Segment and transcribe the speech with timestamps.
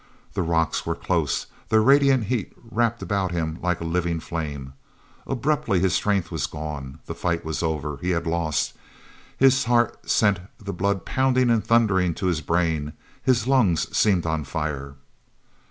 [0.33, 4.73] The rocks were close, their radiant heat wrapped about him like a living flame.
[5.27, 8.73] Abruptly his strength was gone—the fight was over—he had lost!
[9.37, 14.43] His heart sent the blood pounding and thundering to his brain; his lungs seemed on
[14.43, 14.95] fire.